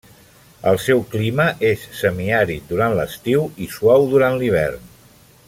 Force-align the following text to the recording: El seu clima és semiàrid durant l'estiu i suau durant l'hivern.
El 0.69 0.77
seu 0.85 1.03
clima 1.11 1.45
és 1.71 1.83
semiàrid 1.99 2.67
durant 2.73 2.97
l'estiu 3.01 3.45
i 3.67 3.69
suau 3.77 4.09
durant 4.15 4.41
l'hivern. 4.41 4.91